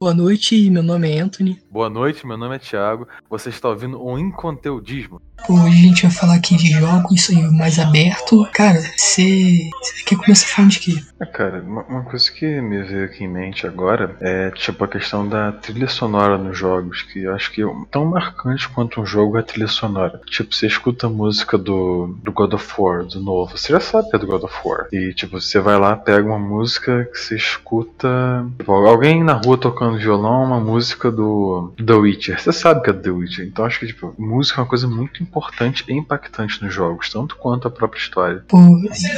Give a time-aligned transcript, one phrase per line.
[0.00, 1.60] Boa noite, meu nome é Anthony.
[1.68, 3.08] Boa noite, meu nome é Thiago.
[3.28, 5.20] Você está ouvindo o Inconteudismo.
[5.48, 8.46] Hoje a gente vai falar aqui de jogos mais aberto.
[8.52, 9.70] Cara, você
[10.06, 11.02] quer começar falando de quê?
[11.18, 14.88] Ah, cara, uma, uma, coisa que me veio aqui em mente agora é tipo a
[14.88, 19.06] questão da trilha sonora nos jogos, que eu acho que é tão marcante quanto um
[19.06, 20.20] jogo é a trilha sonora.
[20.26, 24.10] Tipo, você escuta a música do, do God of War, do novo, você já sabe
[24.10, 24.86] que é do God of War.
[24.92, 28.46] E tipo, você vai lá, pega uma música que você escuta.
[28.58, 32.40] Tipo, alguém na rua tocando violão, uma música do The Witcher.
[32.40, 33.46] Você sabe que é The Witcher.
[33.46, 37.36] Então acho que tipo, música é uma coisa muito importante e impactante nos jogos, tanto
[37.36, 38.44] quanto a própria história.
[38.48, 38.58] Pô,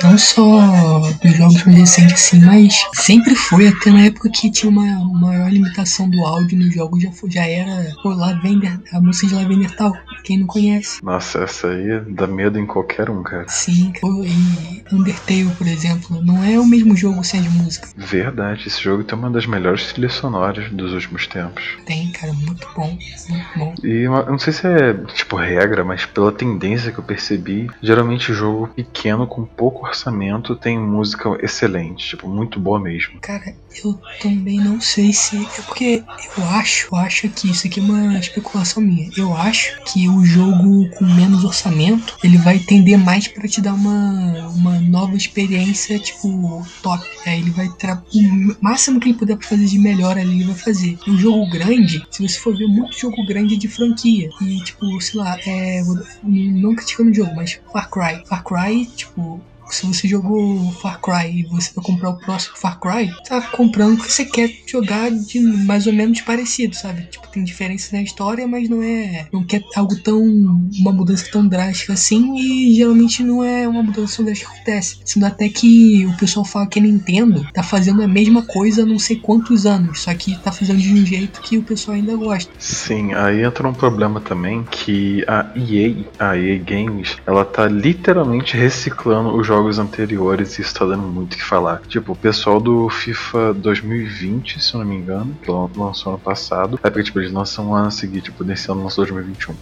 [0.03, 5.05] não só dos jogos recente assim, mas sempre foi, até na época que tinha uma
[5.19, 9.35] maior limitação do áudio no jogo, já, foi, já era pô, Lavender, a música de
[9.35, 9.93] Lavender tal,
[10.25, 11.03] quem não conhece.
[11.05, 13.47] Nossa, essa aí dá medo em qualquer um, cara.
[13.49, 17.95] Sim, pô, e Undertale, por exemplo, não é o mesmo jogo sem as músicas.
[17.97, 21.79] Verdade, esse jogo tem uma das melhores trilhas sonoras dos últimos tempos.
[21.87, 22.97] Tem, cara, muito bom,
[23.29, 23.75] muito bom.
[23.83, 28.33] E eu não sei se é, tipo, regra, mas pela tendência que eu percebi, geralmente
[28.35, 33.21] jogo pequeno com pouco orçamento tem música excelente excelente, tipo, muito boa mesmo.
[33.21, 33.55] Cara,
[33.85, 35.37] eu também não sei se.
[35.37, 36.03] É porque
[36.37, 39.11] eu acho, eu acho que isso aqui é uma especulação minha.
[39.17, 43.75] Eu acho que o jogo com menos orçamento ele vai tender mais para te dar
[43.75, 47.07] uma, uma nova experiência, tipo, top.
[47.25, 48.03] É, ele vai tra...
[48.13, 50.99] o máximo que ele puder fazer de melhor ali, ele vai fazer.
[51.07, 55.21] Um jogo grande, se você for ver muito jogo grande de franquia, e tipo, sei
[55.21, 55.83] lá, é.
[56.23, 58.23] Não criticando o jogo, mas Far Cry.
[58.27, 59.41] Far Cry, tipo,
[59.75, 63.97] se você jogou Far Cry e você vai comprar o próximo Far Cry, tá comprando
[63.97, 67.03] porque você quer jogar de mais ou menos parecido, sabe?
[67.11, 69.27] Tipo, tem diferença na história, mas não é.
[69.33, 70.21] Não quer algo tão.
[70.21, 74.99] uma mudança tão drástica assim, e geralmente não é uma mudança tão drástica que acontece.
[75.05, 78.87] Sendo até que o pessoal fala que a Nintendo tá fazendo a mesma coisa há
[78.87, 82.17] não sei quantos anos, só que tá fazendo de um jeito que o pessoal ainda
[82.17, 82.51] gosta.
[82.59, 88.57] Sim, aí entra um problema também que a EA, a EA Games, ela tá literalmente
[88.57, 91.83] reciclando os jogos jogos anteriores e isso tá dando muito o que falar.
[91.87, 96.81] Tipo, o pessoal do FIFA 2020, se eu não me engano, que lançou ano passado,
[96.83, 99.55] é porque tipo, eles lançam um ano a seguir, tipo, nesse ano lançou 2021.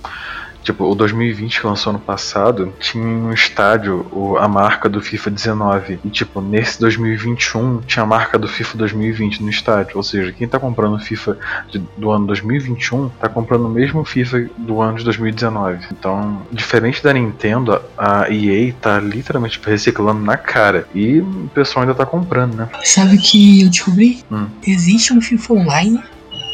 [0.68, 5.30] Tipo, o 2020 que lançou no passado tinha um estádio o, a marca do FIFA
[5.30, 5.98] 19.
[6.04, 9.96] E, tipo, nesse 2021 tinha a marca do FIFA 2020 no estádio.
[9.96, 11.38] Ou seja, quem tá comprando o FIFA
[11.70, 15.86] de, do ano 2021 tá comprando o mesmo FIFA do ano de 2019.
[15.90, 20.86] Então, diferente da Nintendo, a EA tá literalmente reciclando na cara.
[20.94, 22.68] E o pessoal ainda tá comprando, né?
[22.84, 24.22] Sabe o que eu descobri?
[24.30, 24.48] Hum.
[24.66, 26.02] Existe um FIFA Online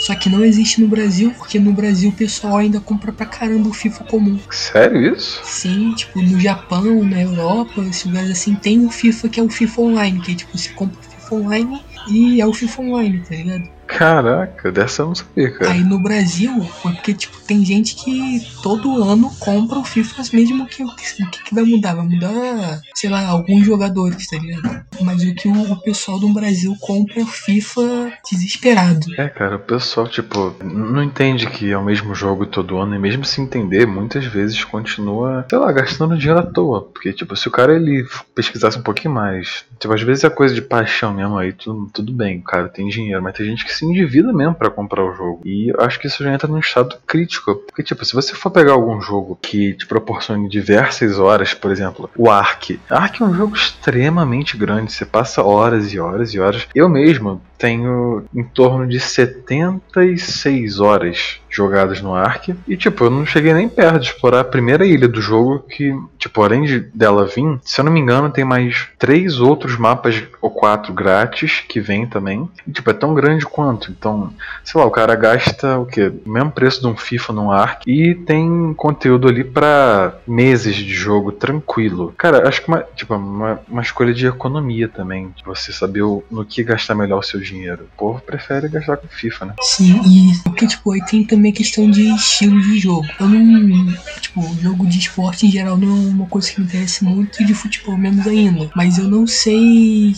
[0.05, 3.71] só que não existe no Brasil, porque no Brasil o pessoal ainda compra pra caramba
[3.71, 4.39] o FIFA comum.
[4.51, 5.41] Sério isso?
[5.43, 9.49] Sim, tipo, no Japão, na Europa, esses lugares assim, tem o FIFA que é o
[9.49, 13.23] FIFA Online, que é tipo, você compra o FIFA Online e é o FIFA Online,
[13.27, 13.65] tá ligado?
[13.87, 15.73] Caraca, dessa eu não sabia, cara.
[15.73, 20.67] Aí no Brasil, foi porque, tipo, tem gente que todo ano compra o FIFA mesmo
[20.67, 21.95] que o que, que, vai mudar?
[21.95, 24.85] Vai mudar, sei lá, alguns jogadores, tá ligado?
[25.01, 29.07] Mas o que o, o pessoal do Brasil compra é o FIFA desesperado.
[29.19, 32.99] É, cara, o pessoal, tipo, não entende que é o mesmo jogo todo ano, e
[32.99, 36.83] mesmo se entender, muitas vezes continua, sei lá, gastando dinheiro à toa.
[36.83, 40.55] Porque, tipo, se o cara ele pesquisasse um pouquinho mais, tipo, às vezes é coisa
[40.55, 43.74] de paixão mesmo, aí tudo, tudo bem, o cara tem dinheiro, mas tem gente que
[43.75, 45.41] se endivida mesmo para comprar o jogo.
[45.45, 47.57] E acho que isso já entra num estado crítico.
[47.67, 52.11] Porque, tipo, se você for pegar algum jogo que te proporcione diversas horas, por exemplo,
[52.17, 52.81] o Ark.
[52.89, 56.67] Ark é um jogo extremamente grande, você passa horas e horas e horas.
[56.75, 62.55] Eu mesmo tenho em torno de 76 horas jogadas no Ark.
[62.67, 65.97] E, tipo, eu não cheguei nem perto de explorar a primeira ilha do jogo, que,
[66.19, 70.23] tipo, além de dela vir, se eu não me engano, tem mais três outros mapas
[70.43, 72.49] ou quatro grátis que vem também.
[72.67, 73.91] E, tipo, é tão grande quanto.
[73.91, 74.33] Então,
[74.65, 76.13] sei lá, o cara gasta o quê?
[76.27, 80.93] O mesmo preço de um FIFA no Ark e tem conteúdo ali para meses de
[80.93, 82.13] jogo tranquilo.
[82.19, 85.33] Cara, acho que uma, tipo, uma, uma escolha de economia também.
[85.47, 87.54] Você saber o, no que gastar melhor o seu dinheiro.
[87.71, 89.55] O povo prefere gastar com FIFA, né?
[89.61, 93.07] Sim, e porque, tipo, aí tem também a questão de estilo de jogo.
[93.21, 93.95] Eu não.
[94.21, 97.47] Tipo, jogo de esporte em geral não é uma coisa que me interessa muito e
[97.47, 98.71] de futebol menos ainda.
[98.75, 100.15] Mas eu não sei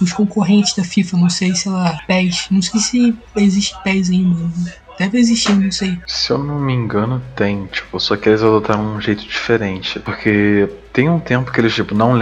[0.00, 2.46] os concorrentes da FIFA, não sei, sei lá, PES.
[2.50, 4.50] Não sei se existe PES ainda.
[4.98, 5.96] Deve existir, não sei.
[6.08, 7.66] Se eu não me engano, tem.
[7.66, 10.00] Tipo, só que eles adotaram um jeito diferente.
[10.00, 10.68] Porque
[10.98, 12.12] tem um tempo que eles tipo, não,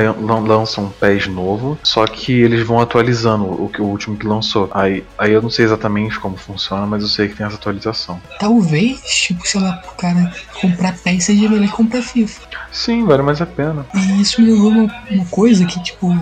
[0.45, 4.69] lançam um PES novo, só que eles vão atualizando o, que, o último que lançou.
[4.71, 8.21] Aí, aí eu não sei exatamente como funciona, mas eu sei que tem essa atualização.
[8.39, 10.31] Talvez, tipo, sei lá, pro cara
[10.61, 12.43] comprar PES seja melhor comprar FIFA.
[12.71, 13.87] Sim, vale mais a pena.
[13.95, 16.15] E isso me lembrou uma, uma coisa que, tipo,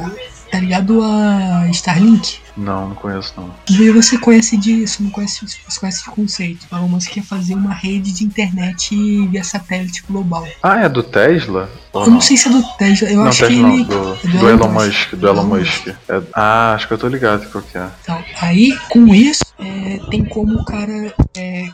[0.55, 2.39] Tá ligado a Starlink?
[2.57, 3.51] Não, não conheço não.
[3.69, 6.67] E você conhece disso, não conhece, você conhece de conceito.
[6.73, 8.95] Elon Musk quer fazer uma rede de internet
[9.29, 10.47] via satélite global.
[10.63, 11.69] Ah, é do Tesla?
[11.93, 13.85] Ou Eu não sei se é do Tesla, eu Não, acho Tesla que não, ele.
[13.85, 15.89] do, é do Elon Musk, do Elon Musk.
[15.89, 17.89] É- ah, acho que eu tô ligado qual que é.
[18.03, 21.69] Então, aí, com isso, é, tem como o cara, é,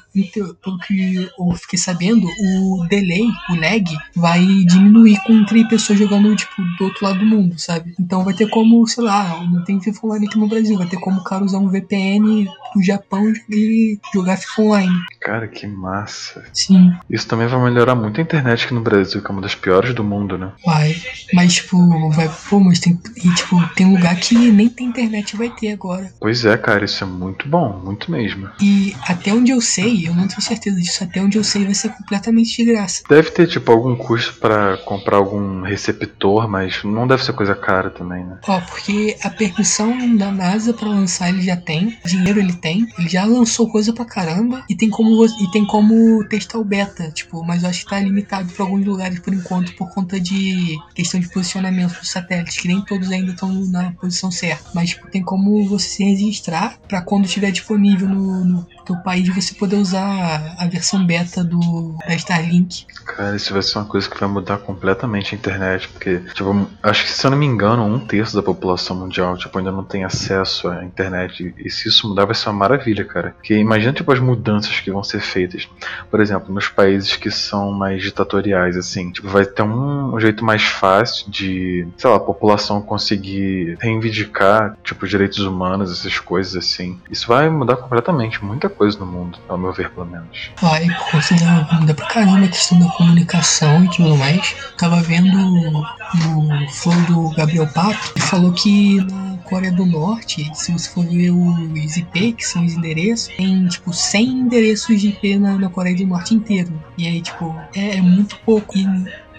[0.62, 3.84] pelo que eu fiquei sabendo, o delay, o lag,
[4.14, 7.94] vai diminuir com entre pessoas jogando, tipo, do outro lado do mundo, sabe?
[7.98, 10.98] Então vai ter como, sei lá, não tem FIFA Online aqui no Brasil, vai ter
[10.98, 14.94] como o cara usar um VPN do Japão e jogar FIFA Online.
[15.20, 16.44] Cara, que massa.
[16.52, 19.54] Sim, Isso também vai melhorar muito a internet aqui no Brasil, que é uma das
[19.54, 20.52] piores do mundo, né?
[20.64, 20.96] vai.
[21.32, 25.50] Mas, tipo, vai, pô, mas tem, e, tipo, tem lugar que nem tem internet vai
[25.50, 26.12] ter agora.
[26.20, 28.48] Pois é, cara, isso é muito bom, muito mesmo.
[28.60, 31.74] E até onde eu sei, eu não tenho certeza disso, até onde eu sei vai
[31.74, 33.02] ser completamente de graça.
[33.08, 37.90] Deve ter, tipo, algum custo pra comprar algum receptor, mas não deve ser coisa cara
[37.90, 38.38] também, né?
[38.46, 43.08] Ó, porque a permissão da NASA pra lançar ele já tem, dinheiro ele tem, ele
[43.08, 44.64] já lançou coisa pra caramba.
[44.68, 48.00] E tem como e tem como testar o beta, tipo, mas eu acho que tá
[48.00, 52.68] limitado pra alguns lugares por enquanto por conta de questão de posicionamento dos satélites, que
[52.68, 57.02] nem todos ainda estão na posição certa, mas tipo, tem como você se registrar pra
[57.02, 62.14] quando estiver disponível no, no teu país você poder usar a versão beta do da
[62.14, 62.86] Starlink.
[63.04, 67.04] Cara, isso vai ser uma coisa que vai mudar completamente a internet, porque, tipo, acho
[67.04, 70.04] que se eu não me engano, um terço da população mundial, tipo, ainda não tem
[70.04, 71.54] acesso à internet.
[71.58, 73.34] E se isso mudar, vai ser uma maravilha, cara.
[73.36, 75.68] Porque imagina, tipo, as mudanças que vão ser feitas.
[76.10, 80.62] Por exemplo, nos países que são mais ditatoriais, assim, tipo, vai ter um jeito mais
[80.62, 86.98] fácil de, sei lá, a população conseguir reivindicar, tipo, direitos humanos, essas coisas, assim.
[87.10, 90.28] Isso vai mudar completamente muita coisa no mundo, ao meu ver, pelo menos.
[90.60, 94.54] Vai, por conta da, muda pra caramba a questão da comunicação e tudo mais.
[94.78, 100.72] Tava vendo no flow do Gabriel Pato, ele falou que na Coreia do Norte, se
[100.72, 105.38] você for ver os IP, que são os endereços, tem tipo 100 endereços de IP
[105.38, 106.72] na, na Coreia do Norte inteiro.
[106.96, 108.76] E aí, tipo, é, é muito pouco.
[108.78, 108.86] E,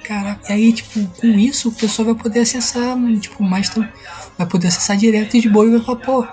[0.04, 3.69] caraca, e aí, tipo, com isso o pessoal vai poder acessar, tipo, mais.
[3.69, 3.88] tran-
[4.38, 6.28] Vai poder acessar direto de boa e vai falar, pô,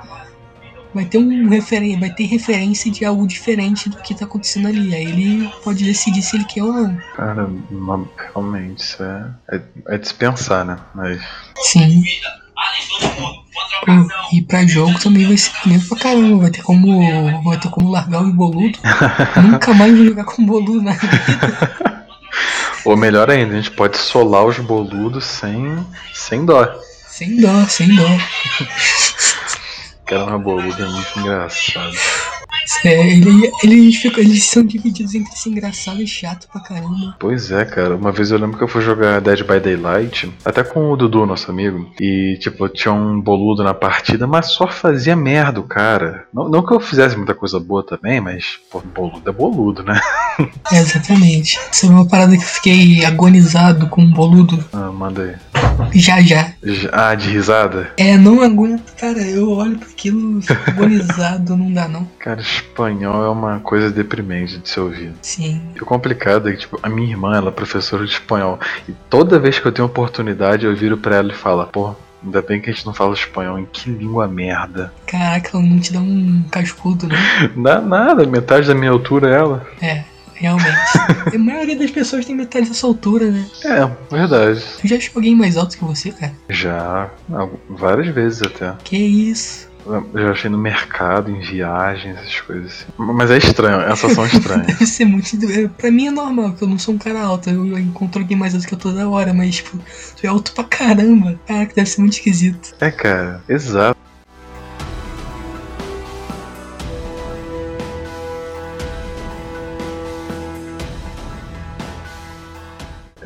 [0.94, 4.94] vai ter um referen vai ter referência de algo diferente do que tá acontecendo ali.
[4.94, 6.98] Aí ele pode decidir se ele quer ou não.
[7.16, 7.50] Cara,
[8.32, 10.78] realmente, isso é, é, é dispensar, né?
[10.94, 11.20] Mas.
[11.56, 12.02] Sim.
[14.32, 16.36] E pra jogo também vai ser maneiro pra caramba.
[16.42, 17.42] Vai ter como.
[17.44, 18.78] Vai ter como largar o boludo.
[19.42, 21.98] Nunca mais vou jogar com boludo na vida.
[22.84, 26.66] Ou melhor ainda, a gente pode solar os boludos sem, sem dó.
[27.06, 28.06] Sem dó, sem dó.
[30.08, 31.94] Cara, uma boluda é muito engraçado.
[32.84, 37.16] É, ele, eles, ficam, eles são divididos entre ser engraçado e chato pra caramba.
[37.18, 37.96] Pois é, cara.
[37.96, 41.26] Uma vez eu lembro que eu fui jogar Dead by Daylight, até com o Dudu,
[41.26, 46.24] nosso amigo, e, tipo, tinha um boludo na partida, mas só fazia merda, cara.
[46.32, 50.00] Não, não que eu fizesse muita coisa boa também, mas, pô, boludo é boludo, né?
[50.72, 51.58] É, exatamente.
[51.70, 56.00] Essa é uma parada que eu fiquei agonizado com o boludo Ah, manda aí.
[56.00, 56.52] já já.
[56.92, 57.90] Ah, de risada?
[57.96, 59.20] É, não aguento, cara.
[59.20, 62.06] Eu olho pra aquilo, fico agonizado, não dá não.
[62.18, 65.12] Cara, espanhol é uma coisa deprimente de se ouvir.
[65.22, 65.60] Sim.
[65.74, 68.58] E o complicado é que, tipo, a minha irmã, ela é professora de espanhol.
[68.88, 71.94] E toda vez que eu tenho oportunidade, eu viro pra ela e falo, pô,
[72.24, 74.92] ainda bem que a gente não fala espanhol, em que língua merda.
[75.06, 77.16] Caraca, ela não te dá um cascudo, né?
[77.56, 79.66] Dá nada, metade da minha altura é ela.
[79.80, 80.68] É, realmente.
[81.34, 83.46] A maioria das pessoas tem metade dessa altura, né?
[83.64, 84.64] É, verdade.
[84.80, 86.32] Tu já achou alguém mais alto que você, cara?
[86.48, 87.10] Já,
[87.68, 88.74] várias vezes até.
[88.84, 89.67] Que isso?
[90.14, 92.84] Eu já achei no mercado, em viagens, essas coisas assim.
[92.98, 94.66] Mas é estranho, essas são estranhas.
[94.78, 95.26] Deve ser muito.
[95.50, 97.48] é, Pra mim é normal, porque eu não sou um cara alto.
[97.48, 100.52] Eu, eu encontro alguém mais alto que eu toda hora, mas, tipo, tu é alto
[100.52, 101.38] pra caramba.
[101.46, 102.74] Caraca, deve ser muito esquisito.
[102.80, 103.98] É, cara, exato.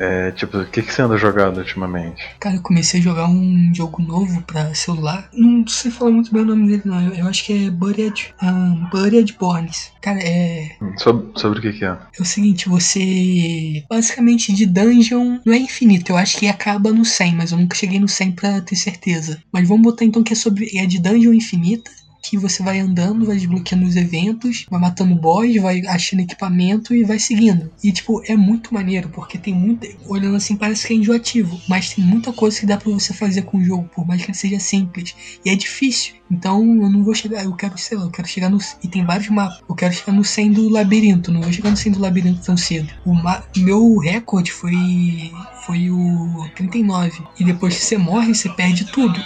[0.03, 2.21] É, tipo, o que, que você anda jogando ultimamente?
[2.37, 5.29] Cara, eu comecei a jogar um jogo novo pra celular.
[5.33, 7.01] Não sei falar muito bem o nome dele, não.
[7.01, 9.93] Eu, eu acho que é Buried, um, Buried Borns.
[10.01, 11.97] Cara, é, Hum, Sobre, sobre o que, que é?
[12.19, 13.85] é o seguinte, você...
[13.89, 16.11] Basicamente, de dungeon não é infinito.
[16.11, 19.41] Eu acho que acaba no 100, mas eu nunca cheguei no 100 pra ter certeza.
[19.53, 20.69] Mas vamos botar então que é sobre...
[20.77, 21.89] É de dungeon infinita.
[22.23, 27.03] Que você vai andando, vai desbloqueando os eventos, vai matando boss, vai achando equipamento e
[27.03, 27.69] vai seguindo.
[27.83, 29.87] E, tipo, é muito maneiro, porque tem muita.
[30.07, 33.43] Olhando assim, parece que é enjoativo, mas tem muita coisa que dá pra você fazer
[33.43, 35.13] com o jogo, por mais que ele seja simples.
[35.45, 36.15] E é difícil.
[36.33, 37.43] Então eu não vou chegar.
[37.43, 38.57] Eu quero, sei lá, eu quero chegar no.
[38.81, 39.61] E tem vários mapas.
[39.67, 41.31] Eu quero chegar no 100 do labirinto.
[41.31, 42.91] Não vou chegar no 100 do labirinto tão cedo.
[43.05, 43.43] O ma...
[43.55, 45.31] meu recorde foi.
[45.65, 47.23] Foi o 39.
[47.39, 49.23] E depois que você morre, você perde tudo.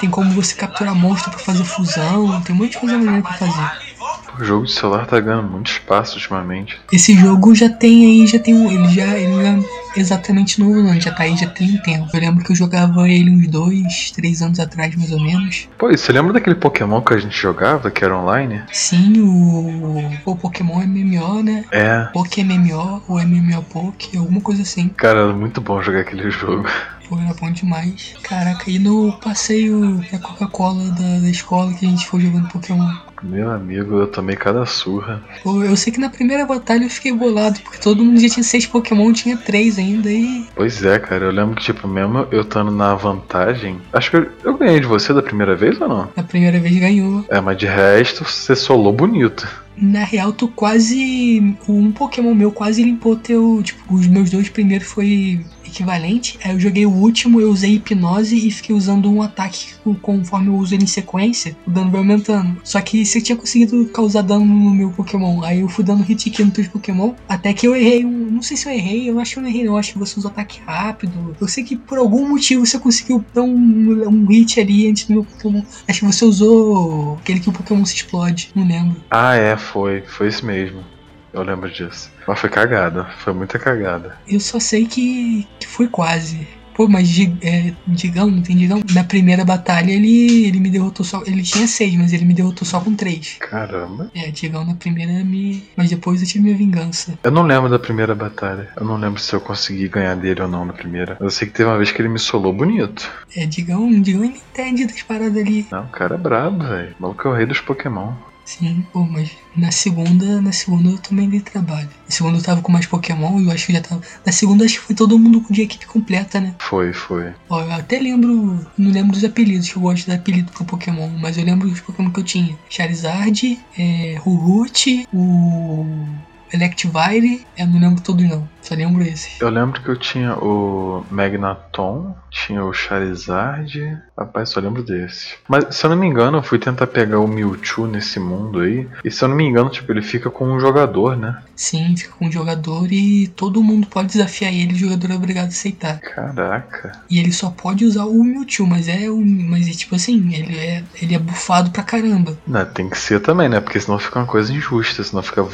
[0.00, 2.40] Tem como você capturar monstro pra fazer fusão.
[2.42, 3.96] Tem um monte de coisa maneira pra fazer.
[4.38, 6.78] O jogo de celular tá ganhando muito espaço ultimamente.
[6.92, 8.70] Esse jogo já tem aí, já tem um.
[8.70, 9.58] Ele já, ele já é
[10.00, 10.90] exatamente novo, não.
[10.90, 12.08] Ele já tá aí, já tem um tempo.
[12.12, 15.68] Eu lembro que eu jogava ele uns dois, três anos atrás, mais ou menos.
[15.78, 18.62] Pô, e você lembra daquele Pokémon que a gente jogava, que era online?
[18.70, 20.30] Sim, o.
[20.30, 21.64] O Pokémon MMO, né?
[21.72, 22.04] É.
[22.12, 24.88] Pokémon ou MMO Poké, alguma coisa assim.
[24.90, 26.68] Cara, era muito bom jogar aquele jogo.
[27.08, 28.14] Pô, era bom demais.
[28.22, 32.90] Caraca, e no passeio da Coca-Cola da, da escola que a gente foi jogando Pokémon.
[33.22, 35.22] Meu amigo, eu tomei cada surra.
[35.42, 38.44] Pô, eu sei que na primeira batalha eu fiquei bolado, porque todo mundo já tinha
[38.44, 40.46] seis Pokémon, tinha três ainda e.
[40.54, 43.78] Pois é, cara, eu lembro que, tipo, mesmo eu estando na vantagem.
[43.92, 46.08] Acho que eu, eu ganhei de você da primeira vez ou não?
[46.16, 47.24] Na primeira vez ganhou.
[47.28, 49.48] É, mas de resto, você solou bonito.
[49.76, 51.54] Na real, tu quase.
[51.68, 53.60] Um Pokémon meu quase limpou teu.
[53.62, 55.44] Tipo, os meus dois primeiros foi
[55.76, 56.38] equivalente.
[56.42, 60.54] Aí eu joguei o último, eu usei hipnose e fiquei usando um ataque conforme eu
[60.54, 62.56] uso ele em sequência, o dano vai aumentando.
[62.64, 65.42] Só que você tinha conseguido causar dano no meu Pokémon.
[65.42, 67.14] Aí eu fui dando hit kill nos Pokémon.
[67.28, 68.26] Até que eu errei um.
[68.36, 69.72] Não sei se eu errei, eu acho que eu não errei, não.
[69.72, 71.36] Eu acho que você usou ataque rápido.
[71.40, 75.14] Eu sei que por algum motivo você conseguiu dar um, um hit ali antes do
[75.14, 75.62] meu Pokémon.
[75.88, 78.96] Acho que você usou aquele que o Pokémon se explode, não lembro.
[79.10, 80.02] Ah, é, foi.
[80.02, 80.95] Foi isso mesmo.
[81.36, 82.10] Eu lembro disso.
[82.26, 83.04] Mas foi cagada.
[83.18, 84.16] Foi muita cagada.
[84.26, 86.48] Eu só sei que, que foi quase.
[86.74, 87.08] Pô, mas
[87.40, 88.82] é, Digão, não tem Digão?
[88.94, 91.22] Na primeira batalha ele, ele me derrotou só.
[91.26, 93.36] Ele tinha seis, mas ele me derrotou só com três.
[93.38, 94.10] Caramba.
[94.14, 95.64] É, Digão na primeira me.
[95.76, 97.18] Mas depois eu tive minha vingança.
[97.22, 98.68] Eu não lembro da primeira batalha.
[98.76, 101.16] Eu não lembro se eu consegui ganhar dele ou não na primeira.
[101.18, 103.10] Eu sei que teve uma vez que ele me solou bonito.
[103.34, 105.66] É, Digão, Digão ele entende das paradas ali.
[105.70, 106.94] Não, o cara é brabo, velho.
[106.98, 108.12] O maluco é o rei dos Pokémon.
[108.46, 111.88] Sim, pô, mas na segunda, na segunda eu também dei trabalho.
[112.04, 114.00] Na segunda eu tava com mais Pokémon e eu acho que já tava.
[114.24, 116.54] Na segunda acho que foi todo mundo de equipe completa, né?
[116.60, 117.34] Foi, foi.
[117.50, 118.64] Ó, eu até lembro.
[118.78, 121.68] Não lembro dos apelidos, que eu gosto de dar apelido pro Pokémon, mas eu lembro
[121.68, 122.56] dos Pokémon que eu tinha.
[122.70, 126.06] Charizard, é, Rurut, o.
[126.52, 129.40] Electivire, eu não lembro todos não, só lembro esse.
[129.40, 135.34] Eu lembro que eu tinha o Magneton, tinha o Charizard, rapaz, só lembro desse.
[135.48, 138.88] Mas se eu não me engano, eu fui tentar pegar o Mewtwo nesse mundo aí,
[139.04, 141.42] e se eu não me engano, tipo, ele fica com um jogador, né?
[141.54, 145.46] Sim, fica com um jogador e todo mundo pode desafiar ele, o jogador é obrigado
[145.46, 146.00] a aceitar.
[146.00, 147.00] Caraca.
[147.08, 150.56] E ele só pode usar o Mewtwo, mas é um, mas é tipo assim, ele
[150.56, 152.36] é, ele é bufado pra caramba.
[152.46, 153.60] Não, tem que ser também, né?
[153.60, 155.46] Porque senão fica uma coisa injusta, senão fica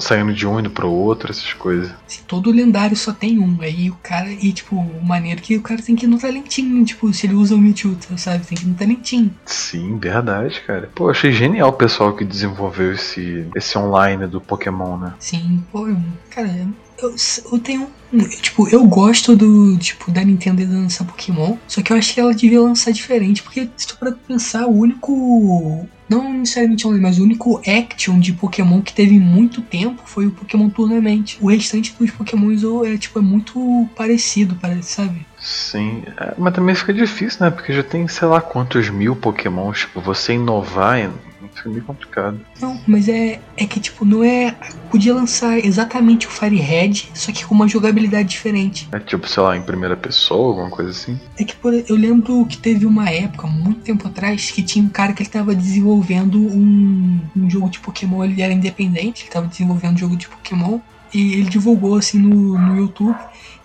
[0.00, 1.90] saindo de um indo pro outro, essas coisas.
[2.08, 5.62] Se todo lendário só tem um, aí o cara, e tipo, o maneiro que o
[5.62, 8.46] cara tem que ir no talentinho, tipo, se ele usa o Mewtwo, sabe?
[8.46, 9.34] Tem que ir no talentinho.
[9.44, 10.90] Sim, verdade, cara.
[10.94, 15.14] Pô, achei genial o pessoal que desenvolveu esse, esse online do Pokémon, né?
[15.18, 15.86] Sim, pô,
[16.30, 16.66] cara,
[16.98, 17.14] eu,
[17.52, 17.88] eu tenho.
[18.12, 19.76] Eu, tipo, eu gosto do.
[19.78, 21.56] Tipo, da Nintendo de lançar Pokémon.
[21.68, 23.42] Só que eu acho que ela devia lançar diferente.
[23.42, 25.86] Porque se tu para pensar, o único.
[26.08, 30.30] Não necessariamente online, mas o único action de Pokémon que teve muito tempo foi o
[30.30, 31.36] Pokémon Tournament.
[31.40, 35.26] O restante dos Pokémons é, tipo, é muito parecido, parece, sabe?
[35.38, 37.50] Sim, é, mas também fica difícil, né?
[37.50, 39.80] Porque já tem sei lá quantos mil Pokémons.
[39.80, 40.98] Tipo, você inovar
[41.56, 42.40] fica meio complicado.
[42.60, 44.54] Não, mas é, é que, tipo, não é.
[44.90, 48.88] Podia lançar exatamente o Fire Red, só que com uma jogabilidade diferente.
[48.92, 51.18] É tipo, sei lá, em primeira pessoa, alguma coisa assim?
[51.38, 54.88] É que por, eu lembro que teve uma época, muito tempo atrás, que tinha um
[54.88, 59.46] cara que ele tava desenvolvendo um, um jogo de Pokémon, ele era independente, ele tava
[59.46, 60.78] desenvolvendo um jogo de Pokémon.
[61.14, 63.16] E ele divulgou assim no, no YouTube.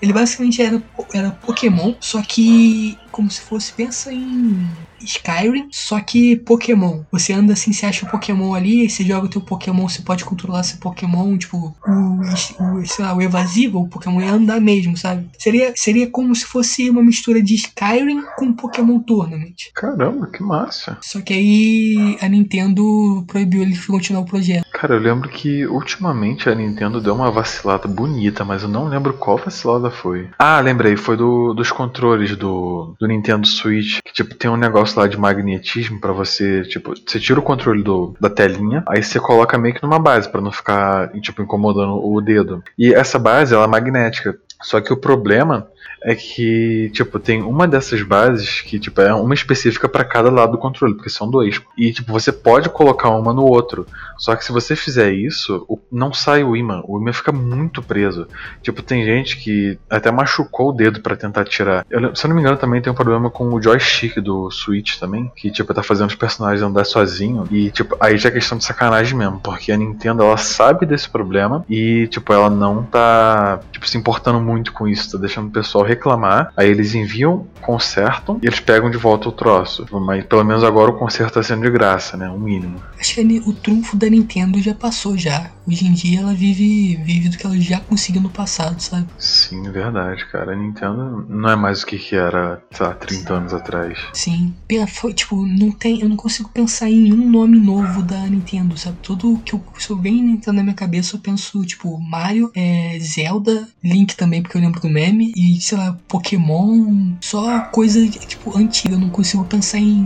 [0.01, 0.81] Ele basicamente era,
[1.13, 4.67] era Pokémon, só que como se fosse, pensa em
[5.03, 7.03] Skyrim, só que Pokémon.
[7.11, 10.01] Você anda assim, você acha o Pokémon ali, aí você joga o teu Pokémon, você
[10.01, 14.59] pode controlar seu Pokémon, tipo, o, o, sei lá, o evasivo, o Pokémon ia andar
[14.59, 15.29] mesmo, sabe?
[15.37, 19.71] Seria, seria como se fosse uma mistura de Skyrim com Pokémon Tournament.
[19.73, 20.97] Caramba, que massa.
[21.01, 24.65] Só que aí a Nintendo proibiu ele de continuar o projeto.
[24.73, 29.13] Cara, eu lembro que ultimamente a Nintendo deu uma vacilada bonita, mas eu não lembro
[29.13, 30.29] qual vacilada foi.
[30.39, 34.90] Ah, lembrei, foi do, dos controles do, do Nintendo Switch, que tipo tem um negócio
[34.97, 39.19] lá de magnetismo para você, tipo, você tira o controle do, da telinha, aí você
[39.19, 42.63] coloca meio que numa base para não ficar tipo incomodando o dedo.
[42.77, 44.37] E essa base ela é magnética.
[44.61, 45.67] Só que o problema
[46.03, 50.53] é que, tipo, tem uma dessas bases que, tipo, é uma específica para cada lado
[50.53, 51.61] do controle, porque são dois.
[51.77, 53.85] E, tipo, você pode colocar uma no outro.
[54.17, 56.81] Só que se você fizer isso, não sai o imã.
[56.85, 58.27] O imã fica muito preso.
[58.61, 61.85] Tipo, tem gente que até machucou o dedo para tentar tirar.
[61.89, 64.97] Eu, se eu não me engano, também tem um problema com o joystick do Switch
[64.97, 67.45] também, que, tipo, tá fazendo os personagens andar sozinho.
[67.51, 71.09] E, tipo, aí já é questão de sacanagem mesmo, porque a Nintendo, ela sabe desse
[71.09, 75.51] problema e, tipo, ela não tá, tipo, se importando muito com isso, tá deixando o
[75.71, 79.85] pessoal reclamar, aí eles enviam, consertam e eles pegam de volta o troço.
[80.01, 82.29] Mas pelo menos agora o conserto tá sendo de graça, né?
[82.29, 82.81] O mínimo.
[82.99, 85.49] Acho que o trunfo da Nintendo já passou já.
[85.71, 89.07] Hoje em dia ela vive, vive do que ela já conseguiu no passado, sabe?
[89.17, 90.51] Sim, verdade, cara.
[90.51, 93.97] A Nintendo não é mais o que, que era, sei lá, 30 anos atrás.
[94.13, 94.53] Sim.
[94.87, 96.01] Foi, tipo, não tem.
[96.01, 98.97] Eu não consigo pensar em um nome novo da Nintendo, sabe?
[99.01, 102.97] Tudo que eu, se eu bem Nintendo na minha cabeça, eu penso, tipo, Mario, é,
[102.99, 107.13] Zelda, Link também, porque eu lembro do meme, e, sei lá, Pokémon.
[107.21, 108.95] Só coisa, tipo, antiga.
[108.95, 110.03] Eu não consigo pensar em.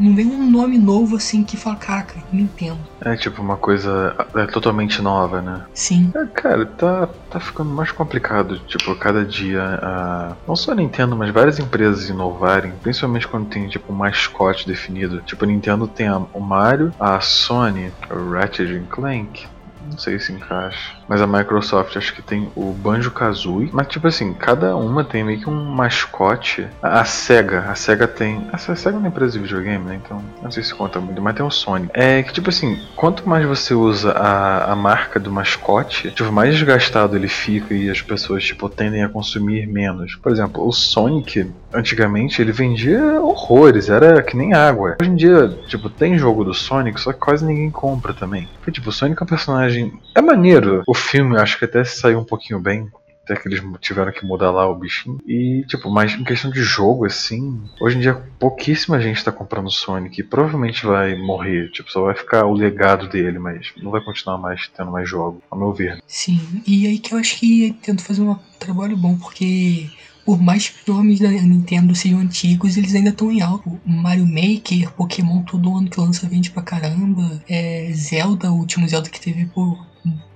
[0.00, 2.78] Não vem um nome novo assim que fala, caraca, Nintendo.
[3.00, 5.64] É tipo uma coisa é, totalmente nova, né?
[5.72, 6.12] Sim.
[6.14, 11.16] É, cara, tá, tá ficando mais complicado, tipo, cada dia, a, não só a Nintendo,
[11.16, 15.22] mas várias empresas inovarem, principalmente quando tem, tipo, um mascote definido.
[15.22, 19.46] Tipo, a Nintendo tem a, o Mario, a Sony, o Ratchet Clank,
[19.90, 20.96] não sei se encaixa.
[21.08, 23.70] Mas a Microsoft acho que tem o Banjo Kazooie.
[23.72, 26.66] Mas tipo assim, cada uma tem meio que um mascote.
[26.82, 28.46] A SEGA, a SEGA tem.
[28.52, 30.00] A SEGA é uma empresa de videogame, né?
[30.04, 31.90] Então não sei se conta muito, mas tem o Sonic.
[31.94, 36.54] É que tipo assim, quanto mais você usa a, a marca do mascote, tipo, mais
[36.54, 40.14] desgastado ele fica e as pessoas tipo tendem a consumir menos.
[40.16, 44.96] Por exemplo, o Sonic, antigamente ele vendia horrores, era que nem água.
[45.00, 48.48] Hoje em dia, tipo, tem jogo do Sonic, só que quase ninguém compra também.
[48.58, 49.77] Porque tipo, o Sonic é um personagem
[50.14, 50.82] é maneiro.
[50.86, 52.88] O filme acho que até saiu um pouquinho bem.
[53.24, 55.18] Até que eles tiveram que mudar lá o bichinho.
[55.26, 59.70] E, tipo, mas em questão de jogo, assim, hoje em dia pouquíssima gente tá comprando
[59.70, 60.22] Sonic.
[60.22, 61.70] Provavelmente vai morrer.
[61.70, 65.42] Tipo, só vai ficar o legado dele, mas não vai continuar mais tendo mais jogo,
[65.50, 66.02] ao meu ver.
[66.06, 69.90] Sim, e aí que eu acho que tento fazer um trabalho bom, porque
[70.28, 73.80] por mais que os nomes da Nintendo sejam antigos, eles ainda estão em alto.
[73.86, 77.42] Mario Maker, Pokémon todo ano que lança vende pra caramba.
[77.48, 79.88] É, Zelda, o último Zelda que teve por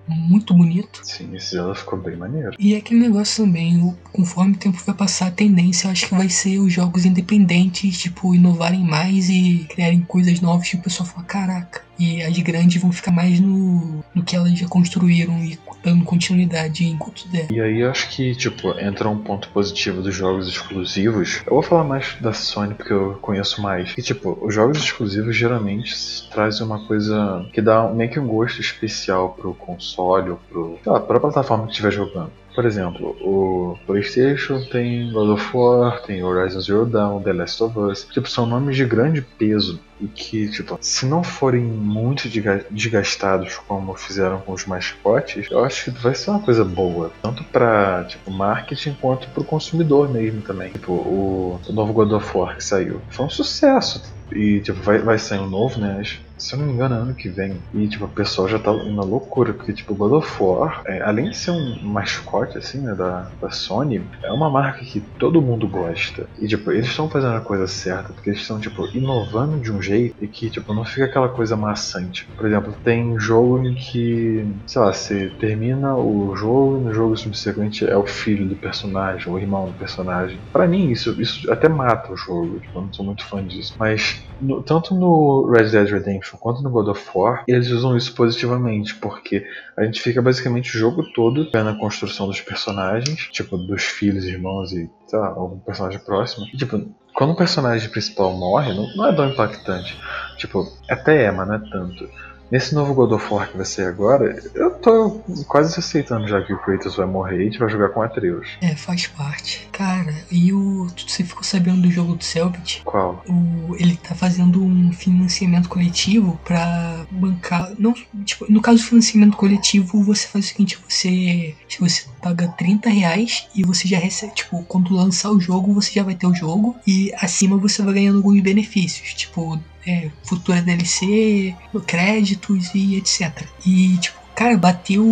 [0.09, 1.01] muito bonito.
[1.03, 2.53] Sim, esse Zelda ficou bem maneiro.
[2.59, 6.15] E é aquele negócio também, conforme o tempo vai passar, a tendência eu acho que
[6.15, 11.07] vai ser os jogos independentes, tipo, inovarem mais e criarem coisas novas que o pessoal
[11.07, 11.83] fala, caraca.
[11.99, 16.85] E as grandes vão ficar mais no, no que elas já construíram e dando continuidade
[16.85, 17.51] enquanto der.
[17.51, 21.43] E aí acho que, tipo, entra um ponto positivo dos jogos exclusivos.
[21.47, 23.93] Eu vou falar mais da Sony porque eu conheço mais.
[23.97, 25.95] E tipo, os jogos exclusivos geralmente
[26.31, 30.93] trazem uma coisa que dá meio que um gosto especial pro console ou pro, sei
[30.93, 32.33] lá, pra plataforma que estiver jogando.
[32.55, 37.79] Por exemplo, o PlayStation tem God of War, tem Horizon Zero Dawn, The Last of
[37.79, 38.07] Us.
[38.11, 42.29] Tipo, são nomes de grande peso e que, tipo, se não forem muito
[42.71, 47.45] desgastados como fizeram com os mascotes, eu acho que vai ser uma coisa boa, tanto
[47.45, 50.73] para tipo marketing quanto para o consumidor mesmo também.
[50.73, 54.99] Tipo, o, o novo God of War que saiu foi um sucesso e tipo vai,
[54.99, 56.03] vai sair um novo, né?
[56.42, 57.62] Se eu não me engano, ano que vem.
[57.72, 61.31] E, tipo, o pessoal já tá na loucura, porque, tipo, God of War, é, além
[61.31, 65.68] de ser um mascote, assim, né, da, da Sony, é uma marca que todo mundo
[65.68, 66.28] gosta.
[66.38, 69.81] E, tipo, eles estão fazendo a coisa certa, porque eles estão, tipo, inovando de um
[69.81, 72.26] jeito e que, tipo, não fica aquela coisa maçante.
[72.37, 77.16] Por exemplo, tem jogo em que, sei lá, você termina o jogo e no jogo
[77.16, 80.42] subsequente é o filho do personagem, o irmão do personagem.
[80.52, 83.74] Para mim, isso, isso até mata o jogo, tipo, eu não sou muito fã disso.
[83.78, 88.14] Mas, no, tanto no Red Dead Redemption quanto no God of War, eles usam isso
[88.14, 93.57] positivamente, porque a gente fica basicamente o jogo todo vendo a construção dos personagens, tipo,
[93.57, 96.47] dos filhos, irmãos e, sei lá, algum personagem próximo.
[96.53, 96.81] E, tipo,
[97.14, 99.99] quando o personagem principal morre, não, não é tão impactante.
[100.37, 102.09] Tipo, até é, mas não é tanto.
[102.53, 106.53] Nesse novo God of War que vai ser agora, eu tô quase aceitando já que
[106.53, 108.47] o Kratos vai morrer e a gente vai jogar com Atreus.
[108.61, 109.67] É, faz parte.
[109.73, 110.87] Cara, e o.
[111.09, 112.83] Você ficou sabendo do jogo do Selbit?
[112.85, 113.25] Qual?
[113.27, 117.73] O, ele tá fazendo um financiamento coletivo pra bancar.
[117.79, 121.55] Não, tipo, no caso do financiamento coletivo, você faz o seguinte: você.
[121.67, 124.35] Se você paga 30 reais e você já recebe.
[124.35, 126.77] Tipo, quando lançar o jogo, você já vai ter o jogo.
[126.87, 129.15] E acima você vai ganhando alguns benefícios.
[129.15, 131.55] Tipo, é, futura DLC,
[131.87, 133.45] créditos e etc.
[133.66, 135.05] E, tipo, cara, bateu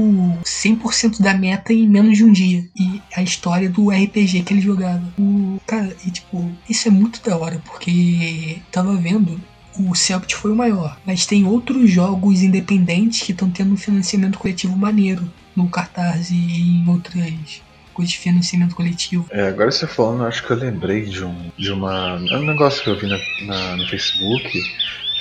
[0.44, 2.68] 100% da meta em menos de um dia.
[2.76, 5.02] E a história do RPG que ele jogava.
[5.18, 9.40] O, cara, e tipo, isso é muito da hora, porque tava vendo.
[9.78, 14.38] O Celpt foi o maior, mas tem outros jogos independentes que estão tendo um financiamento
[14.38, 17.62] coletivo maneiro no cartaz e em outras
[18.04, 19.26] de financiamento coletivo.
[19.30, 22.90] É, agora você falando, acho que eu lembrei de um, de uma, um negócio que
[22.90, 24.62] eu vi na, na no Facebook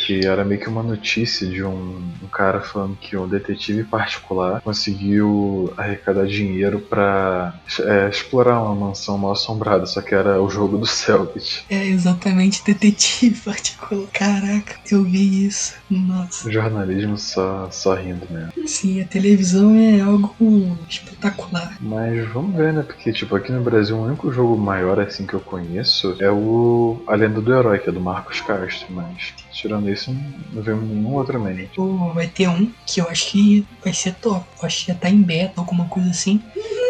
[0.10, 4.60] que era meio que uma notícia de um, um cara falando que um detetive particular
[4.60, 10.80] conseguiu arrecadar dinheiro para é, explorar uma mansão mal assombrada, só que era o jogo
[10.80, 11.64] do Selbit.
[11.70, 14.08] É exatamente detetive particular.
[14.12, 15.76] Caraca, eu vi isso.
[15.88, 16.48] Nossa.
[16.48, 18.68] O jornalismo só, só rindo mesmo.
[18.68, 21.78] Sim, a televisão é algo espetacular.
[21.80, 22.82] Mas vamos ver, né?
[22.82, 27.04] Porque, tipo, aqui no Brasil, o único jogo maior assim que eu conheço é o
[27.06, 28.88] A Lenda do Herói, que é do Marcos Castro.
[28.90, 31.42] Mas, tirando isso, não vemos nenhum outro.
[31.76, 34.46] Pô, vai ter um que eu acho que vai ser top.
[34.60, 36.42] Eu acho que já tá em beta, alguma coisa assim.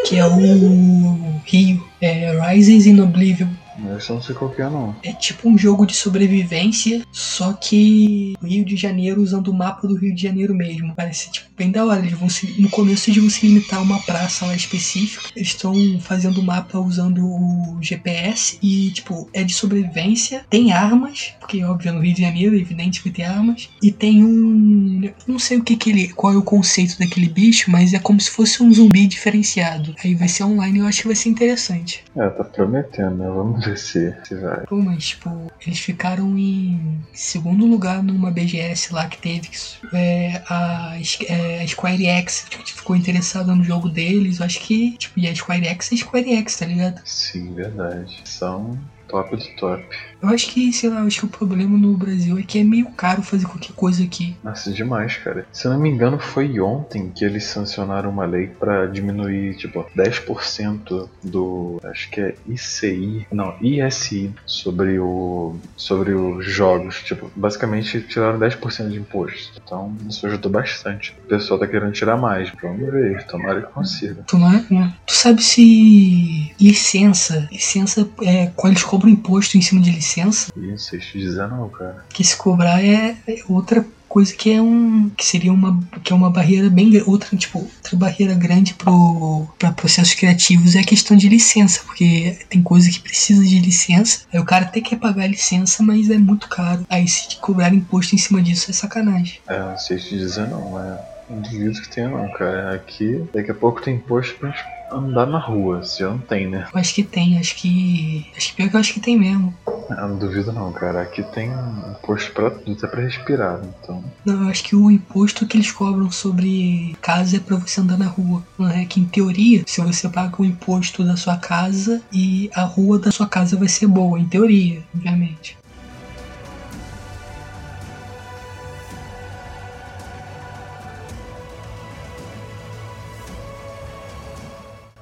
[0.06, 1.86] Que é o Rio.
[2.00, 3.48] É Rises in Oblivion.
[3.82, 4.94] Mas eu não sei qual que é, não.
[5.02, 9.96] É tipo um jogo de sobrevivência, só que Rio de Janeiro usando o mapa do
[9.96, 10.94] Rio de Janeiro mesmo.
[10.94, 12.00] Parece tipo bem da hora.
[12.00, 15.28] Eles vão se, no começo de você limitar uma praça lá específica.
[15.34, 20.44] Eles estão fazendo o mapa usando o GPS e tipo é de sobrevivência.
[20.48, 23.68] Tem armas, porque óbvio no Rio de Janeiro é evidente que tem armas.
[23.82, 27.70] E tem um, não sei o que que ele, qual é o conceito daquele bicho,
[27.70, 29.94] mas é como se fosse um zumbi diferenciado.
[30.02, 32.04] Aí vai ser online, eu acho que vai ser interessante.
[32.16, 33.26] É, tá prometendo, né?
[33.28, 34.64] Vamos ver se, se vai.
[34.66, 39.50] Pô, mas tipo, eles ficaram em segundo lugar numa BGS lá que teve.
[39.92, 40.96] É, a,
[41.28, 44.38] é, a Square X tipo, ficou interessada no jogo deles.
[44.38, 47.00] Eu acho que, tipo, e a Square X é Square X, tá ligado?
[47.04, 48.20] Sim, verdade.
[48.24, 48.78] São
[49.10, 49.84] top do top.
[50.22, 52.64] Eu acho que, sei lá, eu acho que o problema no Brasil é que é
[52.64, 54.36] meio caro fazer qualquer coisa aqui.
[54.44, 55.46] Nossa, demais, cara.
[55.50, 59.86] Se eu não me engano, foi ontem que eles sancionaram uma lei pra diminuir, tipo,
[59.96, 61.80] 10% do.
[61.84, 63.26] Acho que é ICI.
[63.32, 65.56] Não, ISI sobre o.
[65.76, 67.02] sobre os jogos.
[67.02, 69.60] Tipo, basicamente tiraram 10% de imposto.
[69.64, 71.16] Então, isso ajudou bastante.
[71.24, 72.52] O pessoal tá querendo tirar mais.
[72.62, 74.22] Vamos ver, tomara que consiga.
[74.26, 74.94] Tomara, né?
[75.06, 80.52] Tu sabe se licença, licença é quando eles cobram imposto em cima de licença?
[80.56, 82.04] Isso, te dizer não, cara.
[82.10, 83.16] Que se cobrar é
[83.48, 87.60] outra coisa que é um que seria uma que é uma barreira bem outra tipo
[87.60, 92.90] outra barreira grande pro para processos criativos é a questão de licença porque tem coisa
[92.90, 96.48] que precisa de licença aí o cara até quer pagar a licença mas é muito
[96.48, 100.48] caro aí se cobrar imposto em cima disso é sacanagem é não sei te dizer
[100.48, 105.26] não é duvido que tenha não cara aqui daqui a pouco tem imposto gente andar
[105.26, 108.56] na rua se já não tem né eu acho que tem acho que acho que
[108.56, 109.54] pior que eu acho que tem mesmo
[109.96, 111.02] eu não duvido não, cara.
[111.02, 111.50] Aqui tem
[111.90, 114.04] imposto pra tudo, até pra respirar, então.
[114.24, 117.98] Não, eu acho que o imposto que eles cobram sobre casa é pra você andar
[117.98, 118.42] na rua.
[118.58, 122.62] Não é que em teoria, se você paga o imposto da sua casa e a
[122.62, 125.59] rua da sua casa vai ser boa, em teoria, obviamente.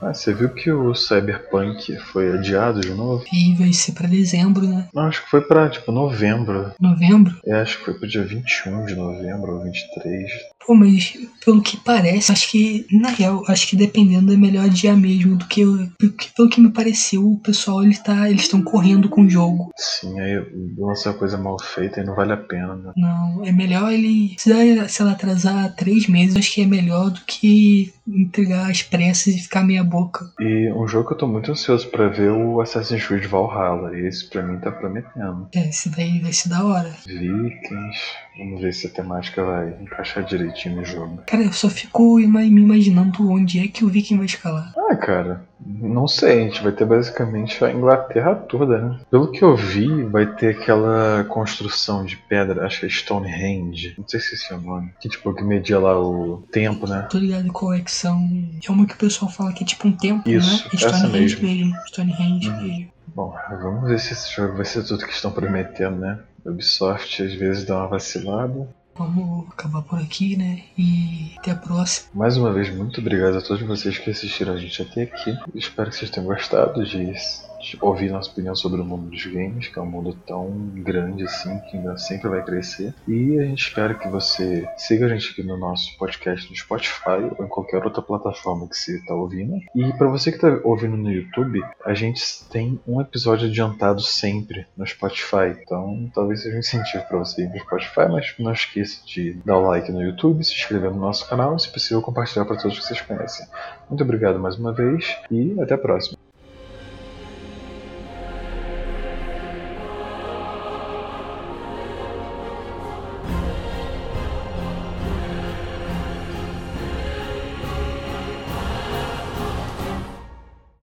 [0.09, 3.25] Ah, você viu que o Cyberpunk foi adiado de novo?
[3.31, 4.89] E vai ser pra dezembro, né?
[4.95, 6.73] Não, acho que foi pra, tipo, novembro.
[6.81, 7.37] Novembro?
[7.45, 10.31] É, acho que foi pro dia 21 de novembro ou 23.
[10.67, 14.97] Pô, mas pelo que parece, acho que, na real, acho que dependendo é melhor adiar
[14.97, 15.63] mesmo do que,
[15.99, 19.71] porque, pelo que me pareceu, o pessoal ele tá, eles estão correndo com o jogo.
[19.77, 20.43] Sim, aí
[20.77, 22.93] lança coisa mal feita e não vale a pena, né?
[22.97, 24.51] Não, é melhor ele, se
[25.01, 29.63] ela atrasar três meses, acho que é melhor do que entregar as pressas e ficar
[29.63, 30.31] meia boca.
[30.41, 33.97] E um jogo que eu tô muito ansioso para ver o Assassin's Creed Valhalla.
[33.97, 35.49] E esse pra mim tá prometendo.
[35.55, 36.91] É, esse daí vai ser da hora.
[37.07, 37.99] Vikings.
[38.39, 41.21] Vamos ver se a temática vai encaixar direitinho no jogo.
[41.27, 44.73] Cara, eu só fico me imaginando onde é que o Viking vai escalar.
[44.77, 46.43] Ah, cara, não sei.
[46.43, 49.01] A gente vai ter basicamente a Inglaterra toda, né?
[49.11, 53.95] Pelo que eu vi, vai ter aquela construção de pedra, acho que é Stonehenge.
[53.99, 54.93] Não sei se esse é o nome.
[55.01, 57.09] Que tipo, que media lá o tempo, né?
[57.11, 58.25] Tô ligado qual é que são.
[58.67, 60.71] É uma que o pessoal fala que é tipo um templo, Isso, né?
[60.75, 61.67] essa Stonehenge mesmo.
[61.73, 61.87] mesmo.
[61.89, 62.63] Stonehenge Uhum.
[62.63, 62.89] mesmo.
[63.15, 66.21] Bom, vamos ver se esse jogo vai ser tudo que estão prometendo, né?
[66.51, 68.69] Ubisoft às vezes dá uma vacilada.
[68.97, 70.65] Vamos acabar por aqui, né?
[70.77, 72.09] E até a próxima.
[72.13, 75.39] Mais uma vez, muito obrigado a todos vocês que assistiram a gente até aqui.
[75.55, 77.13] Espero que vocês tenham gostado de
[77.81, 81.59] ouvir nossa opinião sobre o mundo dos games, que é um mundo tão grande assim,
[81.61, 82.95] que ainda sempre vai crescer.
[83.07, 87.31] E a gente espera que você siga a gente aqui no nosso podcast no Spotify
[87.37, 89.59] ou em qualquer outra plataforma que você está ouvindo.
[89.75, 94.67] E para você que está ouvindo no YouTube, a gente tem um episódio adiantado sempre
[94.77, 95.57] no Spotify.
[95.63, 99.59] Então talvez seja um incentivo para você ir no Spotify, mas não esqueça de dar
[99.59, 102.79] o like no YouTube, se inscrever no nosso canal e, se possível, compartilhar para todos
[102.79, 103.47] que vocês conhecem.
[103.89, 106.28] Muito obrigado mais uma vez e até a próxima.